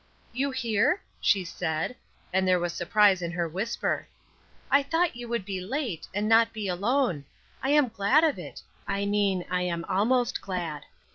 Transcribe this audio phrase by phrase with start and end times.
[0.33, 1.95] "You here?" she said,
[2.33, 4.07] and there was surprise in her whisper.
[4.89, 7.23] "Thought you would be late, and not be alone.
[7.61, 10.85] I am glad of it I mean I am almost glad.